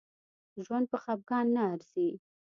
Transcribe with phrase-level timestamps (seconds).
[0.65, 2.09] ژوند په خپګان نه ارزي